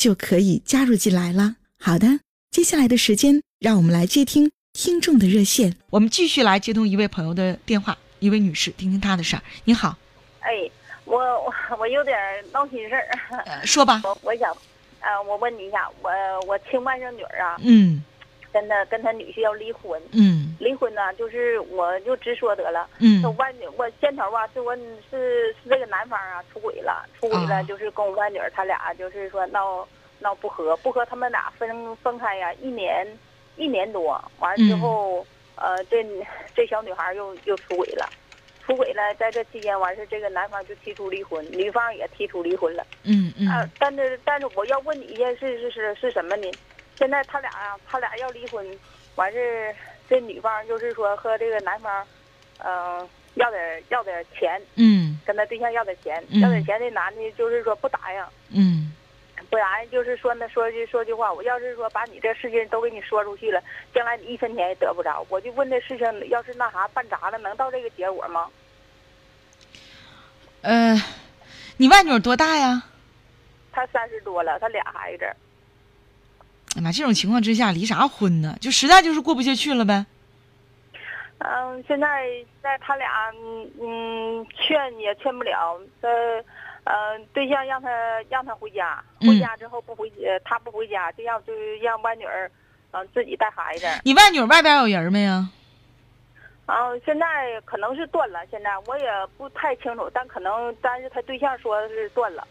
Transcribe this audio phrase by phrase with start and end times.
[0.00, 1.56] 就可以加入进来了。
[1.78, 5.76] 好的，接下来的时间，让我们来接听听众的热线。
[5.90, 9.42] 我们继续来接通一位朋友的电话，一位女士，听听她的事儿。
[9.64, 9.94] 你好，
[10.40, 10.70] 哎，
[11.04, 12.16] 我我我有点
[12.50, 14.00] 闹心事儿，说吧。
[14.02, 14.50] 我我想，
[15.00, 16.10] 呃，我问你一下，我
[16.46, 18.02] 我亲外甥女儿啊，嗯，
[18.52, 29.86] 跟他跟他女婿要离婚，嗯，离婚呢，就是我就直说得了，嗯，外女我先头吧，是我是是这个男方啊出轨了，出轨了，就是跟我外女儿他俩就是说闹。
[30.22, 33.06] 闹不和，不和，他们俩分分开呀，一年
[33.56, 36.04] 一年多，完了之后，呃，这
[36.54, 38.06] 这小女孩又又出轨了，
[38.62, 42.86] 出轨了，在这期间完事，这个男方就提出离婚，女方也提出离婚了。
[43.04, 43.48] 嗯嗯。
[43.48, 46.50] 啊，但是但是我要问你一件事是是是什么呢？
[47.00, 48.78] 现在他俩啊，他俩要离婚，
[49.14, 49.74] 完事
[50.06, 52.06] 这女方就是说和这个男方，
[52.58, 54.60] 嗯，要点要点钱。
[54.74, 55.18] 嗯。
[55.24, 58.24] 跟他对象要点钱，要点钱，这男的就是说不答应。
[58.50, 58.92] 嗯。
[59.48, 63.62] 不答应就是说那，说句说句话，我要是说把你这事情都给你说出去了，
[63.94, 65.24] 将来你一分钱也得不着。
[65.30, 68.50] 我就问这事情，要是那啥办砸了，能到这个结果吗？
[70.60, 70.94] 呃，
[71.78, 72.82] 你外女多大呀？
[73.72, 75.24] 她三十多了，她俩孩子。
[76.76, 78.56] 哎妈，这种情况之下离啥婚呢？
[78.60, 80.06] 就实在就是过不下去了呗。
[81.38, 82.28] 嗯，现在
[82.62, 83.32] 在他俩，
[83.80, 85.80] 嗯，劝也劝不了。
[86.00, 86.10] 呃。
[86.84, 87.90] 嗯，对象让他
[88.30, 90.10] 让他回家，回家之后不回，
[90.42, 92.50] 他不回家，就让就让外女儿，
[92.92, 93.86] 嗯，自己带孩子。
[94.02, 95.46] 你外女儿外边有人没呀？
[96.64, 99.04] 啊，现在可能是断了，现在我也
[99.36, 102.48] 不太清楚，但可能但是他对象说是断了。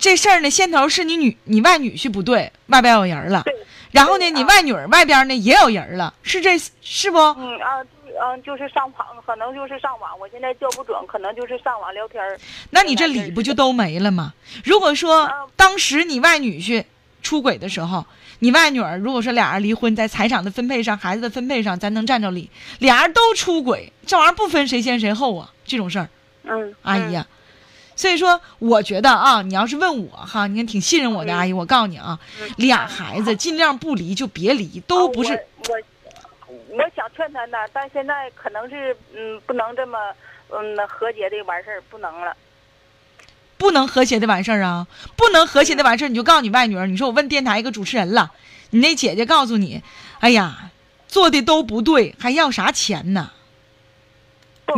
[0.00, 3.42] 这事儿呢，先头是你女你外女婿不对，外边有人了。
[3.44, 3.54] 对。
[3.92, 7.18] 然后呢，你外女儿外边呢也有人了，是这是不？
[7.18, 7.84] 嗯啊。
[8.18, 10.18] 嗯，就是上网，可能就是上网。
[10.18, 12.24] 我现在叫不准，可能就是上网聊天
[12.70, 14.32] 那你这理不就都没了吗？
[14.64, 16.82] 如果说当时你外女婿
[17.22, 18.06] 出轨的时候，
[18.38, 22.48] 你外女儿如果说俩人离婚，在财产的分配上、孩子的分配上，咱能占着理。
[22.78, 26.08] 俩人都出轨，这玩意儿不分谁先谁后啊，这种事儿。
[26.44, 27.26] 嗯，阿姨呀，
[27.96, 32.20] 所以说我觉得啊，你要是问我哈，你看挺信任我的阿姨，我告诉你啊，
[32.56, 35.32] 俩孩子尽量不离就别离，都不是
[35.68, 35.76] 我。
[36.76, 39.98] 我想劝他呢，但现在可能是嗯，不能这么
[40.50, 42.36] 嗯和谐的完事儿，不能了。
[43.56, 44.86] 不能和谐的完事儿啊！
[45.16, 48.30] 不能和谐的完事儿，你就告诉你外女儿，你说我问电台一个主持人了，
[48.70, 49.82] 你那姐姐告诉你，
[50.20, 50.70] 哎呀，
[51.08, 53.30] 做的都不对，还要啥钱呢？
[54.66, 54.74] 不，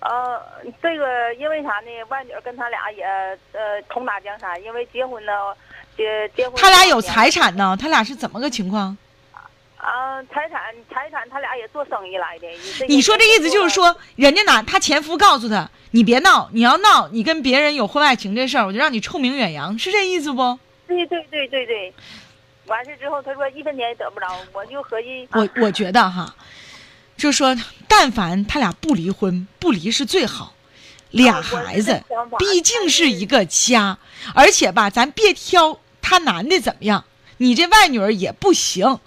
[0.00, 0.40] 呃，
[0.82, 1.90] 这个因为啥呢？
[2.08, 3.04] 外女儿跟他俩也
[3.52, 5.32] 呃同打江山，因为结婚呢，
[5.96, 6.54] 结结婚。
[6.56, 7.76] 他俩有财产呢？
[7.80, 8.96] 他俩是怎么个情况？
[9.78, 12.46] 啊，财产财产，他俩也做生意来的。
[12.88, 20.58] 你说这意思就是说，人家哪他前夫告诉他，你别闹，你要闹，你跟别人有婚外情这事儿，我就让你臭名远扬，是这意思不？
[20.88, 21.92] 对对对对对。
[22.66, 25.28] 完事之后，他说一分钱也得不着，我就合计。
[25.32, 26.34] 我我觉得哈，
[27.16, 27.56] 就说，
[27.88, 30.54] 但凡他俩不离婚，不离是最好。
[31.10, 32.02] 俩孩子
[32.38, 33.98] 毕竟是一个家，
[34.34, 37.04] 而且吧，咱别挑他男的怎么样，
[37.38, 38.98] 你这外女儿也不行。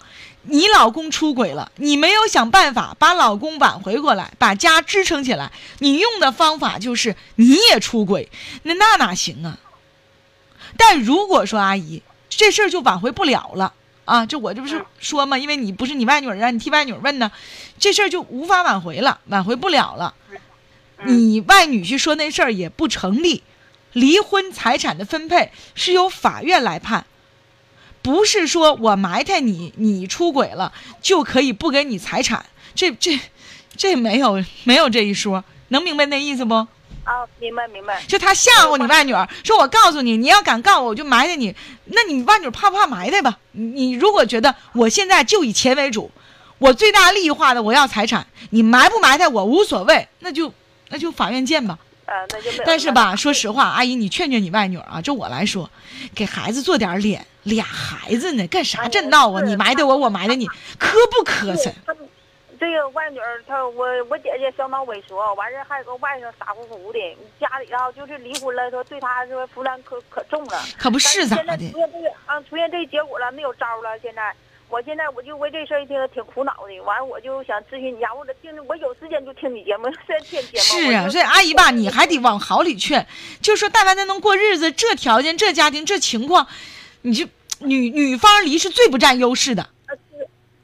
[0.42, 5.52] 你老公出轨了，你没有想办法把老公挽回过来，把家支撑起来。
[5.80, 8.30] 你用的方法就是你也出轨，
[8.62, 9.58] 那那哪行啊？
[10.78, 13.74] 但如果说阿姨这事儿就挽回不了了
[14.10, 17.30] 啊，这我这不是说嘛，因为你不是你外女儿啊，你替外女儿问呢，
[17.78, 20.14] 这事儿就无法挽回了，挽回不了了。
[21.04, 23.44] 你外女婿说那事儿也不成立，
[23.92, 27.06] 离婚财产的分配是由法院来判。
[28.02, 33.20] 不是说我埋汰你，你出轨了就可以不给你财产，这这
[33.76, 36.66] 这没有没有这一说，能明白那意思不？
[37.04, 38.02] 啊，明白明白。
[38.06, 41.54] 就他吓唬你外女儿，说我告诉你，你要敢告我，我就埋汰你。
[41.86, 43.38] 那你外女儿怕不怕埋汰吧？
[43.52, 46.10] 你你如果觉得我现在就以钱为主，
[46.58, 50.52] 我最大利益化的我要财产，你埋不埋汰我无所谓，那就
[50.90, 51.78] 那就法院见吧。
[52.04, 55.70] 呃，那就没有但是吧，说实话，阿姨，你劝劝你外女儿啊，就我来说，
[56.14, 59.40] 给孩子做点脸，俩孩子呢，干啥这闹啊？
[59.42, 60.46] 你埋汰我，我埋汰你，
[60.78, 61.72] 磕不磕碜？
[62.60, 66.98] 这个外女儿，她我我姐姐相当猥琐，完事儿还有个外甥傻乎乎的，
[67.40, 70.62] 家里啊就是离婚了，说对她说负担可可重了。
[70.78, 71.78] 可不是咋的现在出？
[71.78, 73.98] 现这个啊，出现这结果了，没有招了。
[74.02, 74.30] 现在，
[74.68, 76.78] 我现在我就为这事儿挺挺苦恼的。
[76.82, 80.62] 完，我就想咨询你家，或者听着，我有时间就听你节目， 现在听节目。
[80.62, 83.06] 是啊，我就所以阿姨吧，你还得往好里劝，
[83.40, 86.46] 就说但凡咱能过日子，这条件、这家庭、这情况，
[87.00, 87.26] 你就
[87.60, 89.66] 女女方离是最不占优势的。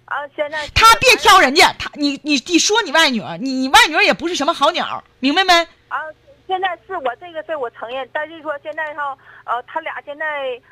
[0.07, 5.53] 啊现在他别挑人家，他你你你说你外女儿，你你外女儿也不是什么好鸟，明白没？
[5.89, 5.99] 啊，
[6.47, 10.25] 现在是我这个事儿我承认，但是说现在哈，呃，他俩现在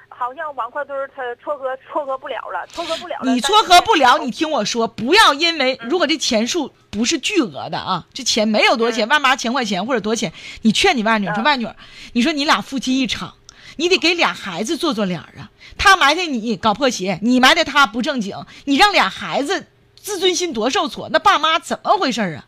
[0.08, 3.32] 好像王块堆儿他撮合撮合不了了，撮合不了了。
[3.32, 10.32] 你撮合不了，你听我说，不要因为如果这钱数不是巨额的啊，这钱没有多少钱，万八千块钱或者多少钱，
[10.62, 11.74] 你劝你外女儿说嗯外女儿，
[12.12, 13.34] 你说你俩夫妻一场，
[13.76, 15.50] 你得给俩孩子做做脸儿啊。
[15.76, 19.66] 他埋汰你搞破鞋，你埋汰他不正经，你让俩孩子
[19.96, 22.46] 自尊心多受挫，那爸妈怎么回事儿啊？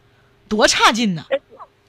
[0.49, 1.25] 多差劲呢！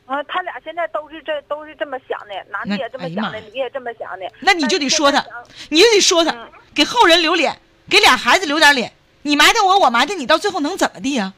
[0.07, 4.25] 啊，他俩现在都是这都是这么想的，男的也这么想的，女也这么想的。
[4.39, 5.23] 那你就得说他
[5.69, 8.91] 你就得说他嗯，给后人留脸，给俩孩子留点脸。
[9.23, 11.33] 你埋汰我，我埋汰你，到最后能怎么地呀、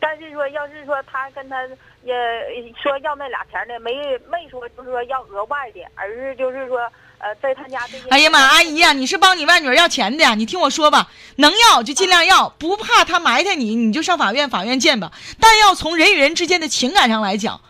[0.00, 1.62] 但是说，要是说他跟他
[2.02, 2.12] 也
[2.82, 3.92] 说要那俩钱呢，没
[4.28, 6.80] 没说就是说要额外的，而是就是说
[7.18, 8.08] 呃，在他家这些。
[8.10, 10.34] 哎呀妈，阿姨呀、你是帮你外女儿要钱的呀？
[10.34, 15.12] 你听我说吧，能要就尽量要，不怕他埋汰你，你就上法院，法院见吧。
[15.40, 17.60] 但要从人与人之间的情感上来讲，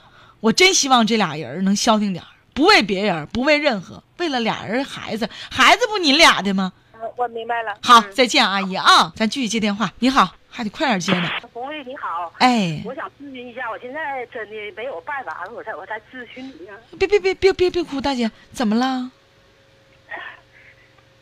[0.41, 6.73] 我真希望这俩人能消停点儿，不为别人，不为任何，为了俩人孩子，孩子不你俩的吗？
[6.93, 7.75] 呃我明白了。
[7.83, 9.93] 好，嗯再见，阿姨啊，咱继续接电话。
[9.99, 11.29] 你好，还得快点接呢。
[11.53, 16.73] 红瑞你好，哎，我想咨询一下，我现在真的没有办法了，我才我才咨询你呢。
[16.99, 19.11] 别别别别别别哭，大姐，怎么了？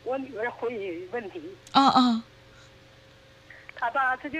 [0.05, 1.41] 我女儿婚姻问题，
[1.73, 2.23] 啊啊
[3.75, 4.39] 他吧，他就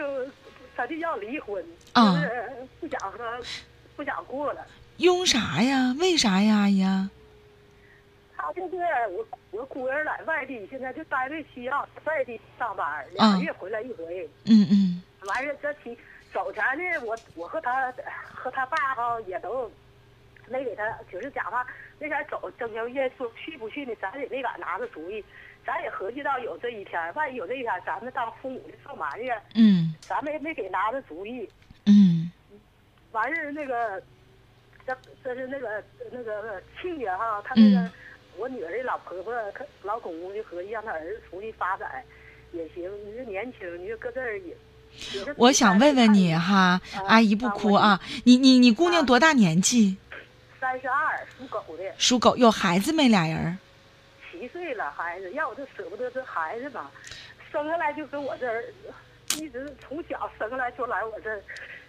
[0.78, 1.64] 他就要离婚，
[1.94, 3.40] 啊就是不想和
[3.96, 4.66] 不想过了。
[4.98, 5.94] 用啥呀？
[6.00, 7.10] 为啥呀，阿姨呀？
[8.38, 8.78] 她就是
[9.10, 14.30] 我我姑儿在外地，现在就单位需要外地上班，啊俩月回来一回。
[14.46, 15.98] 嗯嗯完事儿这期
[16.32, 17.92] 走前呢，我我和他
[18.34, 19.70] 和他爸哈也都
[20.48, 21.66] 没给他，就是讲话
[21.98, 25.24] 那前走正交月说去不去呢，咱也没敢拿个主意，
[25.66, 31.50] 咱也合计到有这一天，万一有这一天，咱们当父母的受埋怨，嗯咱们也没给拿着主意。
[31.86, 32.32] 嗯
[33.12, 34.02] 完事儿那个，
[34.86, 37.92] 这这是那个那个亲家哈，他那个、嗯
[38.38, 42.04] 我女儿的老婆婆可老公公就合计让他儿子出去发展
[42.52, 44.54] 也行，你说年轻，你就搁这儿也。
[45.38, 49.96] 我想问问你哈，阿姨不哭啊，你你你姑娘多大年纪？
[50.60, 53.08] 三十二，属狗的，属狗，有孩子没？
[53.08, 53.58] 俩人
[54.48, 56.90] 岁了，孩子，要我就舍不得这孩子嘛，
[57.52, 58.64] 生下来就搁我这儿，
[59.38, 61.42] 一直从小生下来就来我这儿。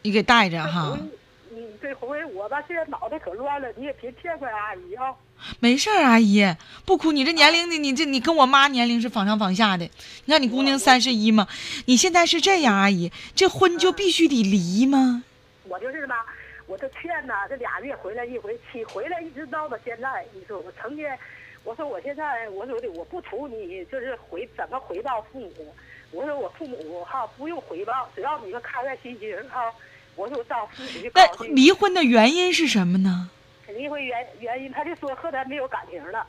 [0.03, 1.11] 你给带着哈红，
[1.51, 5.15] 你这回我吧，现在脑袋可乱了，你也别见怪阿姨啊。
[5.61, 6.57] 没事儿，阿姨
[6.87, 7.13] 不哭。
[7.13, 9.85] 你这年龄的，你这你跟我妈年龄是仿上仿下的。
[10.25, 11.47] 你看你姑娘三十一嘛，
[11.85, 15.25] 你现在是这样，阿姨，这婚就必须得离吗？
[15.65, 16.25] 我就是吧，
[16.67, 20.25] 我这劝呐，这俩月回来一回，起回来一直闹到现在。
[20.33, 21.19] 你说我成天，
[21.67, 25.75] 我说我现在我说的我不图你就是回怎么回报父母，
[26.13, 29.75] 我说我父母哈不用回报，只要你们开开心心哈。
[30.15, 31.47] 我说我当父母就高那。
[31.49, 33.29] 离婚的原因是什么呢？
[33.67, 36.25] 离婚原原因，他就说和他没有感情了，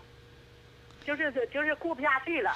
[1.05, 2.51] 就是就是过不下去了。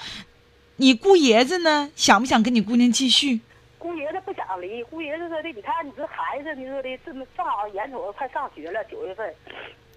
[0.77, 1.91] 你姑爷子呢？
[1.95, 3.39] 想不想跟你姑娘继续？
[3.77, 9.33] 姑爷子不想离，姑爷子说的，你看你这孩子，你说的这么正好眼瞅着快上学了，九月份，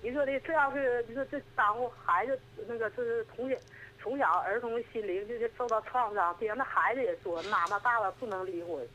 [0.05, 3.57] 你说的这要是你说这耽误孩子那个这是从小
[4.03, 8.87] 从小儿童的心灵就是受到创伤，别让那孩子也说妈妈爸爸不能离婚，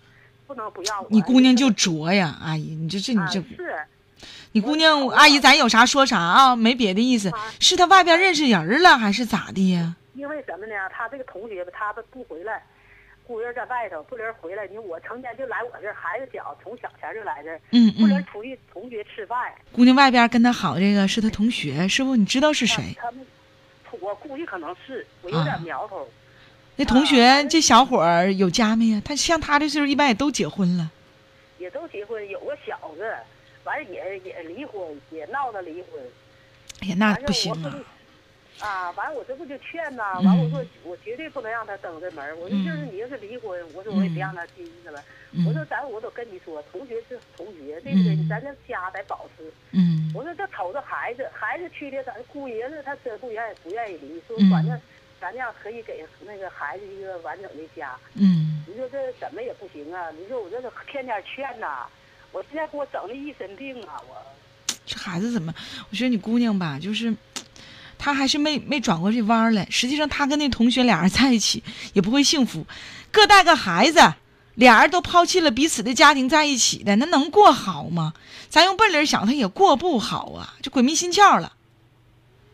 [0.46, 1.08] 不能不要我。
[1.10, 3.76] 你姑娘就拙呀，阿姨，你这这你啊这，是
[4.52, 7.52] 你姑娘阿姨，咱有啥说啥啊，没别的意思啊。
[7.60, 9.96] 是他外边认识人了，还是咋的呀？
[10.14, 10.76] 因为什么呢？
[10.92, 12.64] 他这个同学吧，他都不回来，
[13.30, 14.66] 姑爷在外头，不能回来。
[14.66, 19.54] 你说我成天就来我这儿，孩子小，从小前就来这儿，嗯不能嗯，出去同学吃饭。
[19.72, 22.84] 姑娘外边跟他好这个是他同学，师傅你知道是谁？
[22.98, 23.24] 他们，
[24.00, 26.10] 我估计可能是，我有点苗头。
[26.76, 29.02] 那同学这小伙儿有家没呀？
[29.06, 30.90] 他像他这岁数，一般也都结婚了。
[31.60, 33.14] 也都结婚，有个小子，
[33.64, 34.82] 反正也也离婚，
[35.12, 36.02] 也闹着离婚。
[36.82, 37.76] 哎呀，那不行啊！
[38.60, 45.04] 啊，完我这不就劝呐，嗯完我说我绝对不能让他登这门儿，我说嗯就是你要是离婚，我说我也别让他进去了。
[45.46, 48.16] 我说嗯咱我都跟你说，同学是同学，对不对？
[48.16, 49.52] 嗯咱这家得保持。
[49.72, 54.80] 嗯我说这瞅着孩子，孩子去的咱姑爷子他真不愿意不愿意离，说嗯反正
[55.22, 57.96] 咱这样可以给那个孩子一个完整的家。
[58.16, 60.12] 嗯你说这怎么也不行啊！
[60.12, 61.88] 你说我这个天天劝呐，
[62.32, 64.00] 我现在给我整的一身病啊！
[64.08, 64.16] 我
[64.86, 65.54] 这孩子怎么？
[65.92, 67.14] 我觉得你姑娘吧，就是
[68.00, 69.68] 她还是没没转过这弯儿来。
[69.70, 71.62] 实际上，他跟那同学俩人在一起
[71.94, 72.66] 也不会幸福，
[73.12, 74.00] 各带个孩子，
[74.56, 78.14] 俩人都抛弃了彼此的家庭在一起的，那能过好吗？
[78.50, 81.54] 咱用笨理儿想，他也过不好啊，就鬼迷心窍了。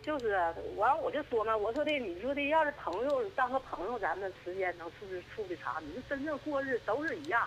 [0.03, 7.41] 就是啊，完我就说嘛，我说的，你说的要是朋友当个朋友，咱们时间能处的处的长，你说真正过日都是一样，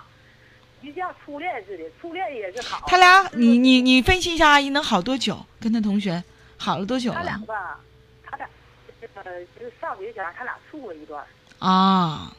[0.82, 2.84] 就像初恋似的，初恋也是好。
[2.86, 5.44] 他俩，你你你分析一下，阿姨能好多久？
[5.60, 6.22] 跟他同学
[6.56, 7.78] 好了多久他俩了？
[9.14, 11.24] 呃，就是上学前他俩处过一段，
[11.58, 12.36] 啊，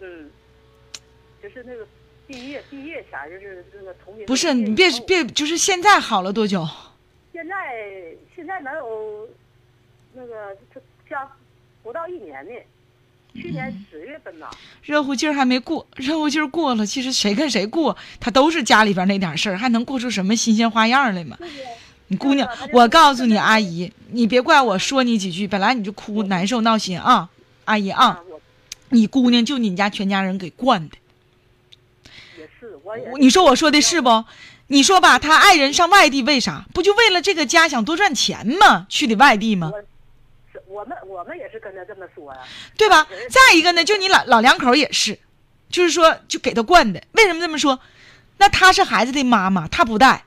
[0.00, 0.30] 嗯，
[1.42, 1.86] 就是那个
[2.26, 4.24] 毕业毕业前就是那个同学。
[4.26, 6.66] 不是你别别，就是现在好了多久？
[7.32, 7.54] 现在
[8.34, 9.28] 现在能有
[10.12, 11.30] 那个这将
[11.82, 12.52] 不到一年呢，
[13.34, 14.50] 去嗯年十月份呐。
[14.82, 21.36] 热乎劲儿还没过，热乎劲儿过了，其实谁跟谁过，他都是家里边那点事儿，还能过出什么新鲜花样来吗？
[21.40, 21.64] 就是
[22.12, 27.30] 你姑娘 我告诉你，阿姨，你别怪我说你几句，本来你就哭难受闹心啊，
[27.64, 28.20] 阿姨啊，
[28.90, 30.96] 你姑娘就你们家全家人给惯的，
[32.38, 34.24] 也是，我也你说我说的是不？
[34.66, 36.66] 你说吧，他爱人上外地为啥？
[36.74, 38.86] 不就为了这个家想多赚钱吗？
[38.90, 39.72] 去的外地吗？
[40.68, 42.40] 我们我们也是跟他这么说呀、
[42.76, 43.06] 对吧？
[43.30, 45.18] 再一个呢，就你老老两口也是，
[45.70, 47.02] 就是说就给他惯的。
[47.12, 47.80] 为什么这么说？
[48.36, 50.24] 那他是孩子的妈妈，他不带，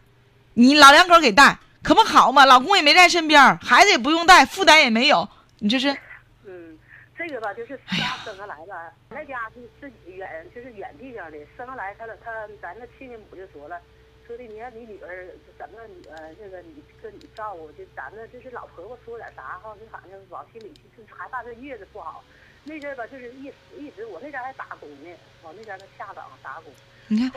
[0.54, 2.46] 你老两口给带，可不好嘛？
[2.46, 5.96] 老公也没在身边，孩子也不用带，负担也没有，你这是
[6.44, 6.76] 嗯，
[7.16, 13.80] 这个吧，就是哎家生下来吧，咱家是是远，就是远地方的，生下来他他咱那亲家母就说了，
[14.26, 15.28] 说的你看你女儿
[15.60, 22.24] 怎么你呃这个你跟你照顾，就咱们就是老婆婆说点啥哈，就好像往心里去，就是害怕这月子不好。
[22.66, 23.46] 那阵儿吧，就是一
[23.80, 25.10] 一直我那家还打工呢，
[25.44, 26.74] 我那家在下岗打工。
[27.08, 27.32] 你看，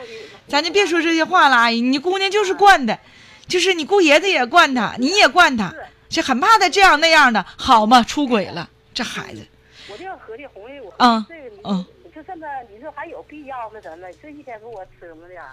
[0.47, 2.99] 咱就别说这些话了，阿姨，你姑娘就是惯的，
[3.47, 8.01] 就是你姑爷子也惯她，你也惯她，是是很怕她这样那样的，好嘛？
[8.01, 9.45] 出轨了，这孩子，
[9.91, 13.79] 我就合计红玉，我嗯这个你嗯就这么，你说还有必要吗？
[13.79, 15.51] 咱们这一天给我吃么点儿，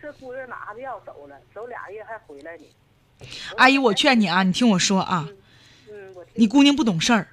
[0.00, 2.64] 这姑爷拿着药走了，走俩月还回来呢。
[3.56, 5.28] 阿姨，我劝你啊，你听我说啊。
[5.90, 7.26] 嗯，我听你姑娘不懂事儿，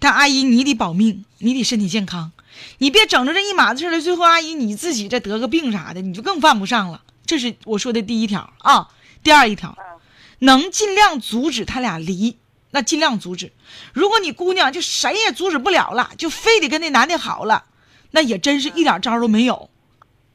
[0.00, 2.32] 但阿姨你得保命，你得身体健康，
[2.78, 7.02] 你别整着这一码子事儿了，最后阿姨你自己再得个病啥的，你就更犯不上了。
[7.24, 8.88] 这是我说的第一条啊。
[9.22, 10.00] 第二一条，啊，
[10.38, 12.38] 能尽量阻止他俩离，
[12.70, 13.52] 那尽量阻止。
[13.92, 17.66] 如果你姑娘就谁也阻止不了了，就非得跟那男的好了，
[18.12, 19.68] 那也真是一点招都没有，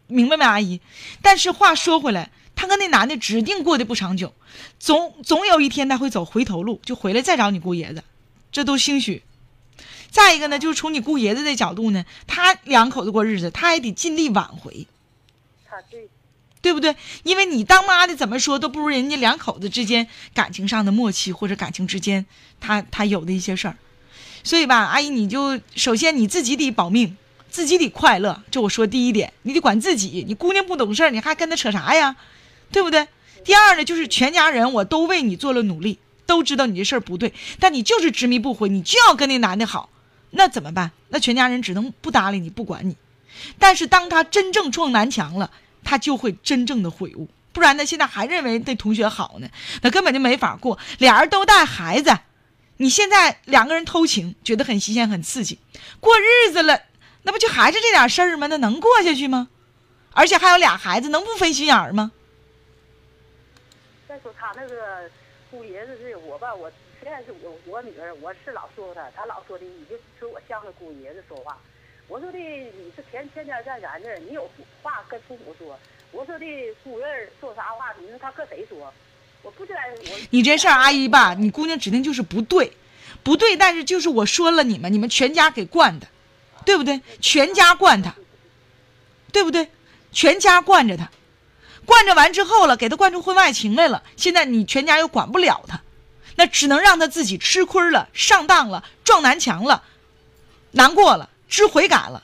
[0.06, 0.82] 明白没，阿姨？
[1.24, 4.36] 但是话说回来，他跟那男的指定过得不长久，
[4.80, 8.04] 总总有一天他会走回头路，就回来再找你姑爷子，
[8.52, 9.24] 这都兴许。
[10.16, 14.88] 再一个呢，就是从你姑爷子的角度呢，他两口子过日子，他也得尽力挽回。
[15.70, 16.08] 他对，
[16.62, 16.96] 对不对？
[17.24, 22.26] 因为你当妈的怎么说都不如人家两口子之间感情上的默契，或者感情之间
[22.62, 23.76] 他他有的一些事儿。
[24.42, 27.18] 所以吧，阿姨，你就首先你自己得保命，
[27.52, 30.24] 自己得快乐，这我说第一点，你得管自己。
[30.26, 32.16] 你姑娘不懂事儿，你还跟她扯啥呀？
[32.72, 33.06] 对不对？
[33.44, 39.90] 第二呢，就是全家人我都为你做了努力，都知道你这事儿不对，但你就是执迷不悔，你就要跟那男的好，
[40.36, 40.92] 那怎么办？
[41.10, 42.96] 那全家人只能不搭理你，不管你。
[43.58, 45.50] 但是当他真正撞南墙了，
[45.84, 47.28] 他就会真正的悔悟。
[47.54, 49.48] 不然呢，现在还认为那同学好呢，
[49.82, 50.78] 那根本就没法过。
[51.00, 52.18] 俩人都带孩子，
[52.78, 55.58] 你现在两个人偷情，觉得很新鲜、很刺激，
[56.00, 56.82] 过日子了，
[57.24, 58.48] 那不就还是这点事儿吗？
[58.48, 59.48] 那能过下去吗？
[60.12, 62.12] 而且还有俩孩子，能不分心眼儿吗？
[64.08, 65.10] 再说他那个
[65.52, 66.72] 姑爷子是我吧，我
[67.06, 71.56] 虽然是我我女儿，我是老说她，她老说的，你就说我像个姑爷子说话。
[72.08, 74.50] 我说的你是天天天在咱这儿，你有
[74.82, 75.78] 话跟父母说。
[76.12, 76.46] 我说的
[76.84, 78.92] 姑爷儿说啥话，你说他跟谁说？
[79.44, 80.20] 我不知道我。
[80.32, 82.76] 你这事儿，阿姨吧，你姑娘指定就是不对，
[83.22, 83.56] 不对。
[83.56, 86.08] 但是就是我说了你们，你们全家给惯的，
[86.66, 87.02] 对不对？
[87.22, 88.16] 全家惯他，
[89.32, 89.70] 对不对？
[90.12, 91.12] 全家惯着他，
[91.86, 94.02] 惯着完之后了，给他惯出婚外情来了。
[94.18, 95.80] 现在你全家又管不了他，
[96.36, 99.84] 那只能让他自己吃亏了、上当了、撞南墙了、
[100.72, 102.24] 难过了、知悔改了，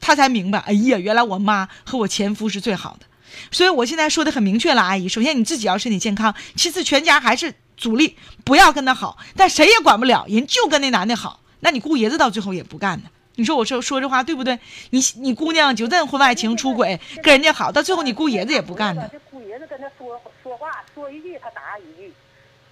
[0.00, 3.06] 他才明白，哎呀，原来我妈和我前夫是最好的。
[3.52, 13.08] 所以我现在说的很明确了，阿姨，首先你自己要身体健康，其次全家还是主力，不要跟他好，但谁也管不了，人就跟那男的好，那你姑爷子到最后也不干呢。
[13.36, 14.58] 你说我说说这话对不对？
[14.90, 19.08] 你你姑娘就这婚外情出轨，跟人家好，到最后你姑爷子也不干呢。
[19.10, 22.12] 这姑爷子跟他说说话，说一句他答一句，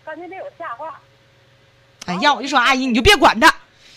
[0.08, 0.98] 感觉没有下话。
[2.06, 3.46] 哎，要我就说阿姨，你就别管他；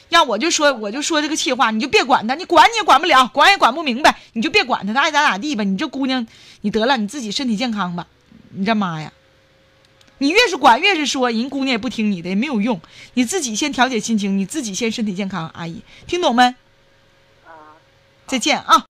[0.09, 5.63] 要我就说我就说这个气话，你就别管他，你管你也管不了，管也管不明白，你就别管他，他爱咋咋地吧。
[5.63, 6.27] 你这姑娘，
[6.61, 8.07] 你得了，你自己身体健康吧。
[8.49, 9.13] 你这妈呀，
[10.17, 12.81] 你越是管越是说，人姑娘也不听你的，也没有用。
[13.13, 15.49] 你自己先调节心情，你自己先身体健康。
[15.53, 16.43] 阿姨，听懂没？
[17.45, 17.79] 啊。
[18.27, 18.77] 再见啊。